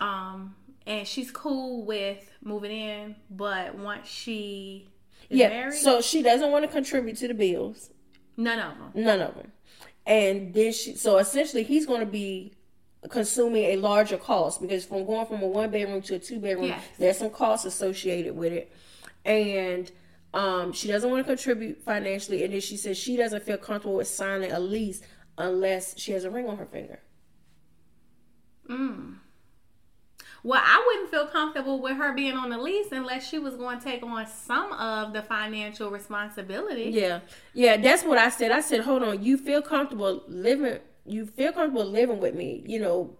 [0.00, 4.88] Um and she's cool with moving in, but once she
[5.36, 5.48] Yeah.
[5.48, 7.90] married, So she doesn't want to contribute to the bills.
[8.36, 9.04] none of them.
[9.04, 9.52] None of them.
[10.06, 12.52] And then she, so essentially, he's going to be
[13.10, 16.66] consuming a larger cost because from going from a one bedroom to a two bedroom,
[16.66, 16.82] Yes.
[16.98, 18.72] there's some costs associated with it.
[19.24, 19.90] And
[20.34, 22.42] um, she doesn't want to contribute financially.
[22.44, 25.02] And then she says she doesn't feel comfortable with signing a lease
[25.38, 27.00] unless she has a ring on her finger.
[30.44, 33.78] Well, I wouldn't feel comfortable with her being on the lease unless she was going
[33.78, 36.90] to take on some of the financial responsibility.
[36.92, 37.20] Yeah,
[37.54, 38.50] yeah, that's what I said.
[38.50, 42.80] I said, hold on, you feel comfortable living, you feel comfortable living with me, you
[42.80, 43.16] know,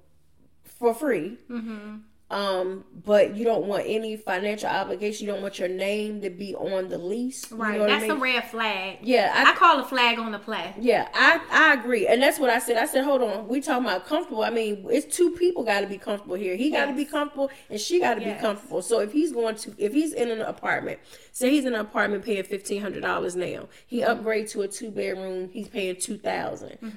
[0.65, 1.39] for free.
[1.49, 1.99] Mm-hmm.
[2.33, 5.27] Um, but you don't want any financial obligation.
[5.27, 7.51] You don't want your name to be on the lease.
[7.51, 7.75] You Right.
[7.75, 8.11] know what I That's mean?
[8.13, 8.99] a red flag.
[9.03, 10.75] Yeah, I, I, call a flag on the play.
[10.81, 12.79] yeah, I, I agree, and that's what I said.
[12.79, 14.43] I said, hold on, we talking about comfortable.
[14.45, 16.57] I mean, it's two people got to be comfortable here.
[16.57, 18.37] He got to be comfortable, and she got to Yes.
[18.39, 18.81] be comfortable.
[18.81, 21.01] So if he's going to, if he's in an apartment,
[21.33, 24.27] say he's in an apartment paying fifteen hundred dollars now, he Mm-hmm.
[24.27, 26.19] upgrades to a two bedroom, he's paying two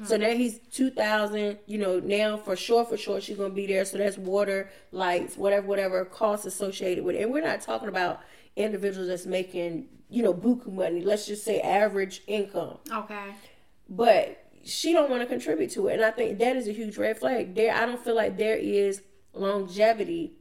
[0.06, 1.58] So now he's two thousand.
[1.66, 3.84] You know, now for sure, for sure, she's gonna be there.
[3.86, 4.70] So that's water,
[5.26, 7.24] lights, whatever, whatever costs associated with it.
[7.24, 8.22] And we're not talking about
[8.56, 11.02] individuals that's making, you know, buku money.
[11.04, 13.34] Let's just say average income Okay.
[13.90, 16.98] but she don't want to contribute to it and i think that is a huge
[16.98, 19.00] red flag there i don't feel like there is
[19.32, 20.34] longevity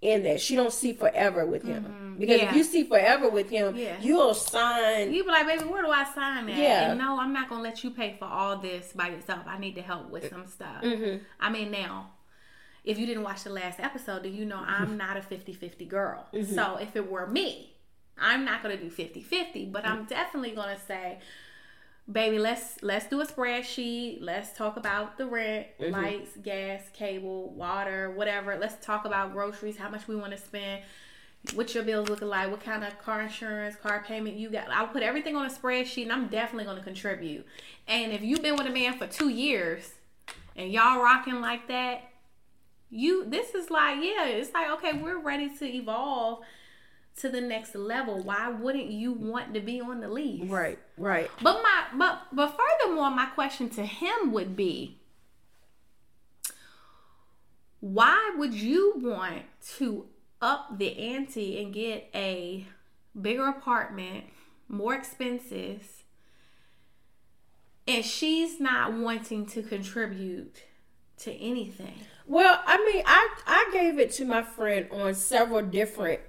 [0.00, 2.48] in that she don't see forever with him because Yeah.
[2.50, 3.96] if you see forever with him Yeah.
[4.00, 6.56] you'll sign You be like, baby, where do I sign that?
[6.58, 6.90] Yeah.
[6.90, 9.42] And no, I'm not gonna let you pay for all this by yourself.
[9.46, 10.82] I need to help with some stuff.
[10.82, 11.22] Mm-hmm.
[11.38, 12.10] I mean, now,
[12.84, 16.26] if you didn't watch the last episode, then you know I'm not a 50-50 girl.
[16.32, 16.54] Mm-hmm.
[16.54, 17.74] So if it were me,
[18.18, 21.18] I'm not gonna do 50-50, but I'm definitely gonna say
[22.10, 24.18] baby, let's let's do a spreadsheet.
[24.20, 25.92] Let's talk about the rent, Mm-hmm.
[25.92, 28.56] lights, gas, cable, water, whatever.
[28.58, 30.82] Let's talk about groceries, how much we want to spend,
[31.54, 34.68] what your bills looking like, what kind of car insurance, car payment you got.
[34.70, 37.46] I'll put everything on a spreadsheet and I'm definitely gonna contribute.
[37.86, 39.92] And if you've been with a man for two years
[40.56, 42.02] and y'all rocking like that,
[42.92, 46.44] you this is like, yeah, it's like, okay, we're ready to evolve
[47.16, 48.22] to the next level.
[48.22, 50.48] Why wouldn't you want to be on the lease?
[50.48, 51.30] Right, right.
[51.42, 54.98] But my but but furthermore, my question to him would be
[57.80, 59.42] why would you want
[59.76, 60.06] to
[60.40, 62.66] up the ante and get a
[63.20, 64.24] bigger apartment,
[64.68, 66.04] more expenses,
[67.88, 70.62] and she's not wanting to contribute
[71.16, 71.94] to anything?
[72.26, 76.20] Well, I mean, I I gave it to my friend on several different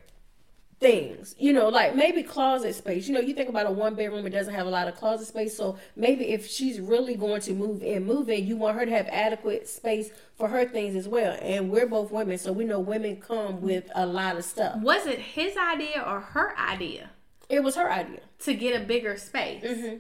[0.80, 1.34] things.
[1.40, 3.08] You know, like maybe closet space.
[3.08, 5.28] You know, you think about a one bedroom, it doesn't have a lot of closet
[5.28, 5.56] space.
[5.56, 8.92] So maybe if she's really going to move in, move in, you want her to
[8.92, 11.38] have adequate space for her things as well.
[11.42, 14.82] And we're both women, so we know women come with a lot of stuff.
[14.82, 17.12] Was it his idea or her idea
[17.48, 18.22] It was her idea.
[18.40, 19.64] to get a bigger space?
[19.64, 19.98] Mm-hmm.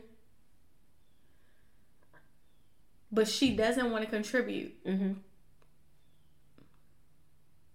[3.11, 4.83] But she doesn't want to contribute.
[4.85, 5.13] Mm-hmm.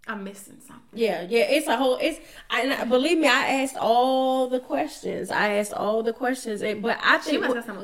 [0.09, 0.85] I'm missing something.
[0.95, 1.99] Yeah, yeah, it's a whole.
[2.01, 2.19] It's
[2.49, 5.31] I, believe me, I asked all the questions.
[5.31, 7.77] I asked all the questions, but I think must wh- have some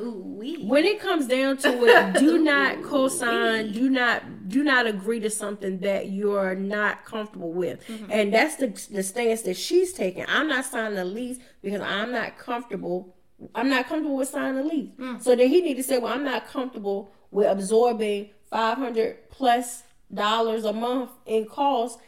[0.67, 5.29] when it comes down to it, do not co-sign, do not do not agree to
[5.29, 8.11] something that you're not comfortable with, mm-hmm.
[8.11, 10.25] and that's the the stance that she's taking.
[10.27, 13.15] I'm not signing a lease because I'm not comfortable.
[13.53, 14.91] I'm not comfortable with signing a lease.
[14.97, 15.21] Mm.
[15.21, 19.83] So then he need to say, well, I'm not comfortable with absorbing 500 plus
[20.13, 21.99] dollars a month in cost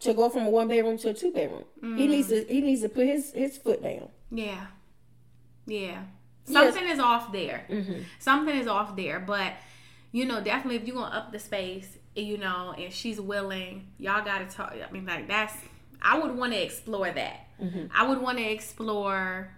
[0.00, 1.64] to go from a one bedroom to a two bedroom.
[1.80, 4.08] He needs to he needs to put his his foot down.
[4.30, 4.66] Yeah.
[5.66, 6.02] Yeah.
[6.44, 7.64] Something is off there.
[7.68, 8.02] Mm-hmm.
[8.20, 9.18] Something is off there.
[9.18, 9.54] But,
[10.12, 13.88] you know, definitely if you're going to up the space, you know, and she's willing,
[13.98, 14.72] y'all got to talk.
[14.88, 15.52] I mean, like, that's,
[16.00, 17.48] I would want to explore that.
[17.60, 17.86] Mm-hmm.
[17.92, 19.50] I would want to explore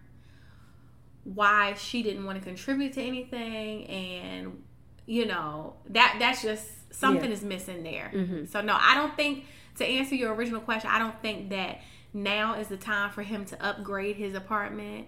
[1.24, 4.62] why she didn't want to contribute to anything and
[5.04, 7.36] you know that that's just something Yeah.
[7.36, 8.44] is missing there Mm-hmm.
[8.46, 9.44] so no i don't think
[9.78, 11.80] to answer your original question i don't think that
[12.12, 15.06] now is the time for him to upgrade his apartment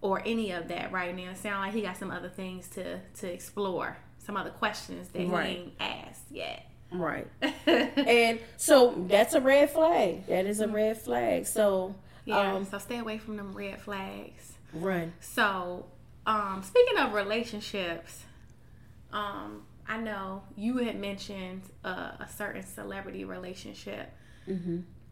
[0.00, 2.98] or any of that right now it sounds like he got some other things to
[3.14, 5.46] to explore some other questions that Right.
[5.48, 7.26] he ain't asked yet Right.
[7.66, 10.26] and so that's a red flag.
[10.26, 11.46] That is a red flag.
[11.46, 15.12] So yeah um so stay away from them red flags run.
[15.20, 15.84] So,
[16.26, 18.24] um, speaking of relationships,
[19.12, 24.12] um, I know you had mentioned uh, a certain celebrity relationship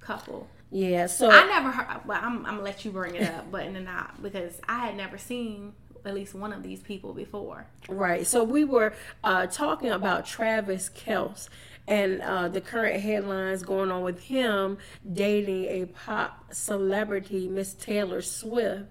[0.01, 0.49] couple.
[0.71, 1.07] Yeah.
[1.07, 2.07] So I never heard.
[2.07, 4.87] Well, I'm, I'm gonna let you bring it up, but in and not because I
[4.87, 5.73] had never seen
[6.05, 7.67] at least one of these people before.
[7.89, 8.27] right.
[8.27, 11.49] So we were uh talking about Travis Kelce
[11.89, 14.79] and uh the current headlines going on with him
[15.13, 18.85] dating a pop celebrity, Miss Taylor Swift.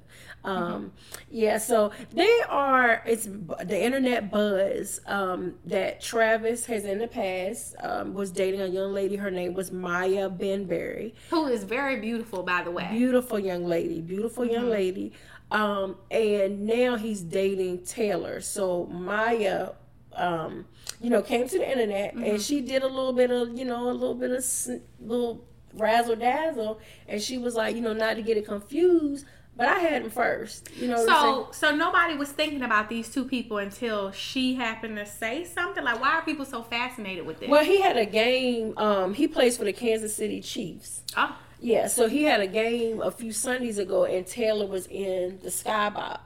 [0.45, 0.91] Um
[1.29, 7.75] yeah, so they are it's the internet buzz um that Travis has in the past
[7.81, 9.15] um was dating a young lady.
[9.15, 11.13] Her name was Maya Benberry.
[11.31, 12.88] Who is very beautiful, by the way.
[12.91, 15.13] beautiful young lady beautiful young lady.
[15.51, 18.41] Um and now he's dating taylor.
[18.41, 19.69] So maya
[20.13, 20.65] um
[21.01, 23.89] you know came to the internet and she did a little bit of you know
[23.89, 28.15] a little bit of sn- little razzle dazzle and she was like you know not
[28.15, 32.29] to get it confused but i had him first you know So, so nobody was
[32.31, 35.83] thinking about these two people until she happened to say something.
[35.83, 37.49] Like, why are people so fascinated with this?
[37.49, 41.87] well he had a game um he plays for the kansas city chiefs oh, yeah
[41.87, 46.19] so he had a game a few sundays ago and taylor was in the skybox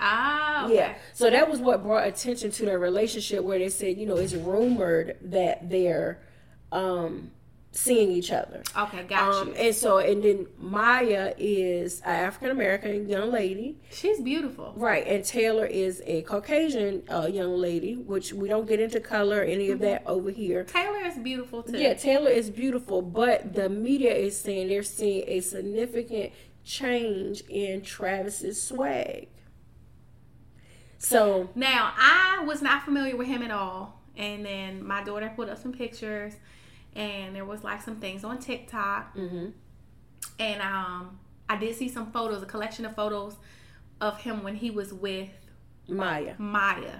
[0.00, 0.74] ah, okay.
[0.74, 0.94] Yeah.
[1.12, 4.34] So that was what brought attention to their relationship where they said, you know, it's
[4.34, 6.18] rumored that they're
[6.72, 7.30] um
[7.76, 8.62] seeing each other.
[8.78, 9.54] Okay, got Um, you.
[9.54, 13.80] and so and then Maya is an African American young lady.
[13.90, 14.72] She's beautiful.
[14.76, 15.04] Right.
[15.06, 19.42] And Taylor is a Caucasian uh, young lady, which we don't get into color or
[19.42, 20.62] any of that over here.
[20.62, 21.76] Taylor is beautiful too.
[21.76, 26.32] Yeah, Taylor is beautiful, but the media is saying they're seeing a significant
[26.64, 29.28] change in Travis's swag.
[30.98, 34.00] So Now, I was not familiar with him at all.
[34.16, 36.34] And then my daughter put up some pictures
[36.96, 39.16] and there was like some things on TikTok.
[39.16, 39.52] mhm.
[40.38, 43.36] And um I did see some photos, a collection of photos
[44.00, 45.28] of him when he was with
[45.88, 46.34] Maya.
[46.38, 46.96] Maya.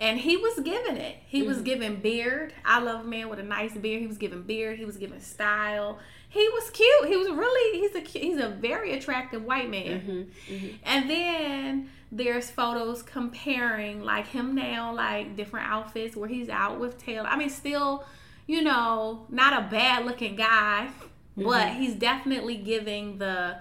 [0.00, 1.16] And he was giving it.
[1.26, 1.64] He was Mm-hmm.
[1.64, 2.52] giving beard.
[2.64, 4.00] I love a man with a nice beard.
[4.00, 4.78] He was giving beard.
[4.78, 5.98] He was giving style.
[6.28, 7.06] He was cute.
[7.06, 10.00] He was really he's a he's a very attractive white man.
[10.00, 10.76] Mm-hmm, mm-hmm.
[10.84, 16.98] And then there's photos comparing like him now, like different outfits where he's out with
[16.98, 17.28] Taylor.
[17.28, 18.04] I mean, still,
[18.46, 20.88] you know, not a bad looking guy,
[21.36, 21.44] mm-hmm.
[21.44, 23.58] but he's definitely giving the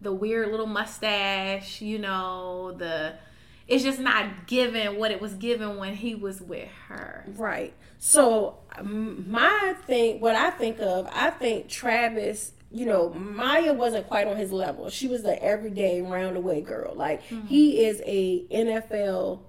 [0.00, 3.14] the weird little mustache, you know, the
[3.68, 7.24] it's just not given what it was given when he was with her.
[7.36, 7.72] Right.
[7.98, 12.52] So my thing, what I think of, I think Travis.
[12.74, 14.88] You know, Maya wasn't quite on his level.
[14.88, 16.94] She was the everyday round roundaway girl.
[16.94, 17.46] Like mm-hmm.
[17.46, 19.40] he is a NFL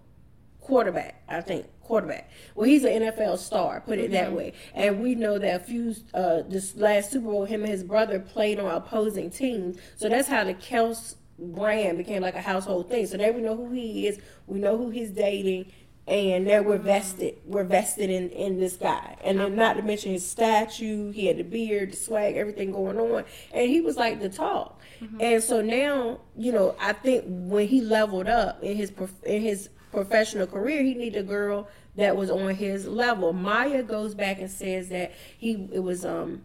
[0.60, 2.30] quarterback, I think quarterback.
[2.56, 4.14] Well, he's an NFL star, put it mm-hmm.
[4.14, 4.54] that way.
[4.74, 8.20] And we know that a few uh, this last Super Bowl, him and his brother
[8.20, 9.78] played on opposing teams.
[9.96, 13.06] So that's how the Kelce brand became like a household thing.
[13.06, 14.20] So there we know who he is.
[14.48, 15.72] We know who he's dating.
[16.06, 20.12] And there we're vested, we're vested in in this guy, and then not to mention
[20.12, 21.14] his statue.
[21.14, 24.82] He had the beard, the swag, everything going on, and he was like the talk.
[25.02, 25.22] Mm-hmm.
[25.22, 28.92] And so now, you know, I think when he leveled up in his
[29.24, 33.34] in his professional career, he needed a girl that was on his level.
[33.34, 36.42] Maya goes back and says that he it was um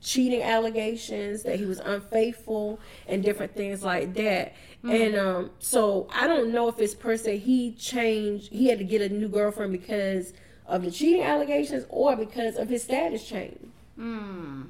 [0.00, 4.54] cheating allegations, that he was unfaithful, and different things like that.
[4.84, 4.90] Mm-hmm.
[4.90, 8.84] And um, so I don't know if it's per se he changed, he had to
[8.84, 10.32] get a new girlfriend because
[10.66, 13.58] of the cheating allegations or because of his status change.
[13.96, 14.62] Hmm.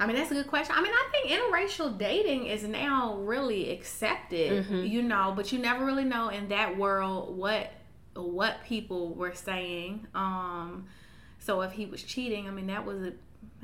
[0.00, 0.74] I mean, that's a good question.
[0.76, 4.86] I mean, I think interracial dating is now really accepted, mm-hmm.
[4.86, 7.72] you know, but you never really know in that world what
[8.14, 10.06] what people were saying.
[10.14, 10.86] Um,
[11.40, 13.12] so if he was cheating, I mean, that was a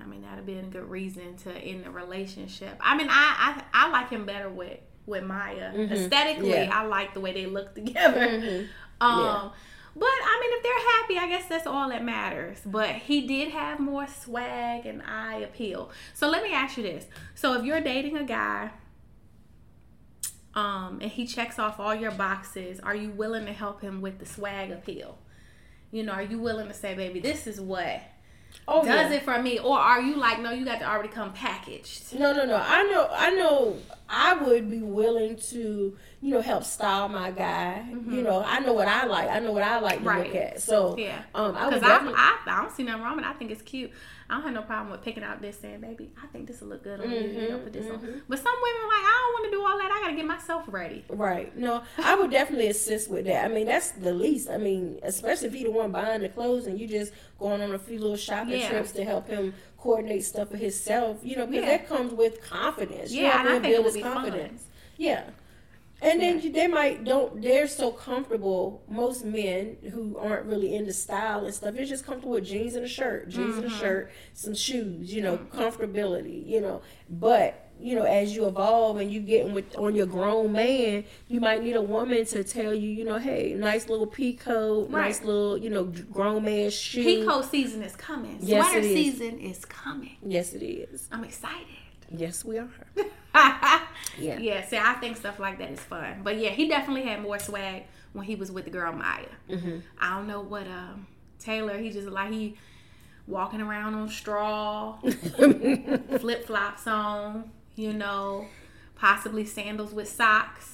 [0.00, 2.76] I mean, that'd been a good reason to end the relationship.
[2.80, 5.72] I mean, I I, I like him better with with Maya.
[5.72, 5.92] Mm-hmm.
[5.92, 6.70] Aesthetically, yeah.
[6.72, 8.26] I like the way they look together.
[8.26, 8.66] Mm-hmm.
[9.00, 9.50] Um, yeah.
[9.96, 12.58] But I mean, if they're happy, I guess that's all that matters.
[12.64, 15.90] But he did have more swag and eye appeal.
[16.14, 18.70] So let me ask you this: So if you're dating a guy,
[20.54, 24.18] um, and he checks off all your boxes, are you willing to help him with
[24.18, 25.18] the swag appeal?
[25.92, 28.02] You know, are you willing to say, "Baby, this is what
[28.66, 29.16] oh, does yeah.
[29.16, 32.18] it for me, or are you like, no, you got to already come packaged?
[32.18, 32.56] No, no, no.
[32.56, 33.76] I know, I know.
[34.08, 37.86] I would be willing to, you know, help style my guy.
[37.90, 38.12] Mm-hmm.
[38.12, 39.30] You know, I know what I like.
[39.30, 40.26] I know what I like to right.
[40.26, 40.60] look at.
[40.60, 42.14] So yeah, um, I, definitely...
[42.16, 43.24] I, I, I don't see nothing wrong with.
[43.24, 43.28] it.
[43.28, 43.90] I think it's cute.
[44.28, 46.68] I don't have no problem with picking out this saying, baby, I think this will
[46.68, 47.42] look good on mm-hmm, you.
[47.42, 47.94] You know, put this mm-hmm.
[47.94, 48.22] on.
[48.28, 49.90] But some women like, I don't want to do all that.
[49.90, 51.04] I got to get myself ready.
[51.08, 51.56] Right.
[51.56, 53.44] No, I would definitely assist with that.
[53.44, 54.48] I mean, that's the least.
[54.48, 57.72] I mean, especially if you're the one buying the clothes and you just going on
[57.72, 58.70] a few little shopping yeah.
[58.70, 59.52] trips to help him
[59.84, 61.18] coordinate stuff for himself.
[61.22, 61.76] You know, because yeah.
[61.76, 63.12] that comes with confidence.
[63.12, 64.62] Yeah, you know, and I think it would be confidence.
[64.62, 64.70] Fun.
[64.96, 65.24] Yeah.
[66.04, 66.52] And then yeah.
[66.52, 68.82] they might don't they're so comfortable.
[68.88, 72.84] Most men who aren't really into style and stuff, they're just comfortable with jeans and
[72.84, 73.58] a shirt, jeans mm-hmm.
[73.58, 73.80] and a mm-hmm.
[73.80, 75.58] shirt, some shoes, you know, mm-hmm.
[75.58, 76.82] comfortability, you know.
[77.08, 81.40] But you know, as you evolve and you get with on your grown man, you
[81.40, 85.06] might need a woman to tell you, you know, hey, nice little peacoat, right.
[85.06, 87.04] nice little, you know, grown man shoe.
[87.04, 88.38] Peacoat season is coming.
[88.40, 90.16] Yes, Sweater season is coming.
[90.24, 91.08] Yes, it is.
[91.10, 91.66] I'm excited.
[92.10, 92.68] Yes, we are.
[93.34, 94.38] yeah.
[94.38, 94.66] Yeah.
[94.66, 96.20] See, I think stuff like that is fun.
[96.22, 99.26] But yeah, he definitely had more swag when he was with the girl Maya.
[99.50, 99.78] Mm-hmm.
[100.00, 101.06] I don't know what um,
[101.38, 101.78] Taylor.
[101.78, 102.56] He just like he
[103.26, 104.98] walking around on straw,
[106.18, 107.50] flip flops on.
[107.76, 108.46] You know,
[108.94, 110.73] possibly sandals with socks.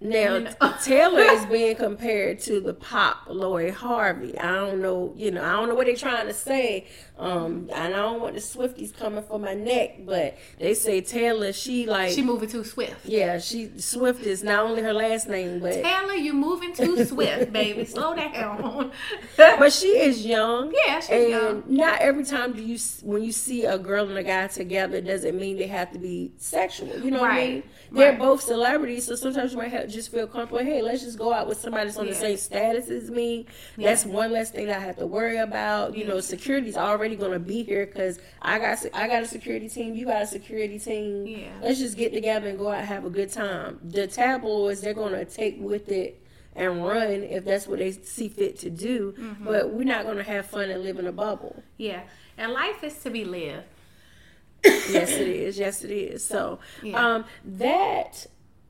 [0.00, 0.44] Now
[0.82, 4.38] Taylor is being compared to the pop Lori Harvey.
[4.38, 6.86] I don't know, you know, I don't know what they're trying to say.
[7.18, 11.50] Um, and I don't want the Swifties coming for my neck, but they say Taylor,
[11.52, 13.06] she like she moving too swift.
[13.06, 17.52] Yeah, she Swift is not only her last name, but Taylor, you moving too swift,
[17.52, 17.86] baby.
[17.86, 18.92] Slow down.
[19.36, 20.74] but she is young.
[20.86, 21.64] Yeah, she's and young.
[21.68, 25.38] Not every time do you when you see a girl and a guy together doesn't
[25.38, 26.98] mean they have to be sexual.
[26.98, 27.28] You know right.
[27.28, 27.62] what I mean?
[27.92, 28.18] They're right.
[28.18, 30.64] both celebrities, so sometimes you might have, just feel comfortable.
[30.64, 32.12] Hey, let's just go out with somebody that's on yeah.
[32.12, 33.46] the same status as me.
[33.76, 33.88] Yeah.
[33.88, 35.96] That's one less thing I have to worry about.
[35.96, 39.68] You know, security's already going to be here because I got I got a security
[39.68, 39.94] team.
[39.94, 41.26] You got a security team.
[41.26, 41.48] Yeah.
[41.62, 43.80] Let's just get together and go out and have a good time.
[43.82, 46.22] The tabloids they're going to take with it
[46.54, 49.14] and run if that's what they see fit to do.
[49.18, 49.44] Mm-hmm.
[49.44, 51.62] But we're not going to have fun and live in a bubble.
[51.76, 52.02] Yeah,
[52.38, 53.64] and life is to be lived
[54.90, 55.58] yes, it is.
[55.58, 56.24] Yes, it is.
[56.24, 57.14] So yeah.
[57.14, 58.26] um, that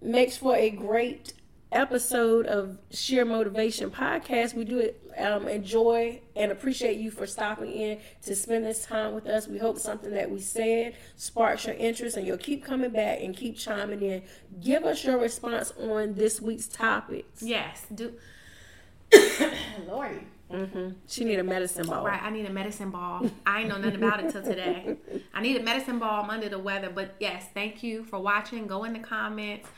[0.07, 1.32] makes for a great
[1.72, 4.54] episode of Sheer Motivation Podcast.
[4.54, 9.26] We do um, enjoy and appreciate you for stopping in to spend this time with
[9.26, 9.48] us.
[9.48, 13.36] We hope something that we said sparks your interest and you'll keep coming back and
[13.36, 14.22] keep chiming in.
[14.62, 17.42] Give us your response on this week's topics.
[17.42, 17.84] Yes.
[17.92, 18.14] Do
[19.86, 20.26] Lori.
[20.50, 20.90] Mm-hmm.
[21.09, 22.04] She need a medicine ball.
[22.04, 23.28] Right, I need a medicine ball.
[23.44, 24.96] I ain't know nothing about it till today.
[25.34, 26.22] I need a medicine ball.
[26.22, 28.68] I'm under the weather, but yes, thank you for watching.
[28.68, 29.68] Go in the comments.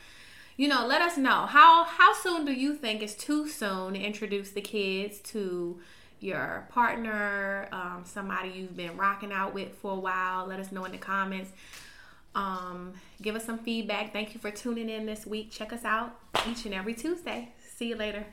[0.59, 3.99] You know, let us know how how soon do you think is too soon to
[4.01, 5.79] introduce the kids to
[6.19, 10.47] your partner, um, somebody you've been rocking out with for a while.
[10.47, 11.51] Let us know in the comments.
[12.35, 12.91] Um,
[13.21, 14.11] give us some feedback.
[14.11, 15.49] Thank you for tuning in this week.
[15.49, 17.53] Check us out each and every Tuesday.
[17.77, 18.25] See you later.